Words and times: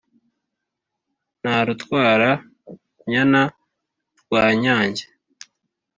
na 1.41 1.53
rutwara-nyana 1.65 3.43
rwa 4.19 4.43
nyange 4.61 5.03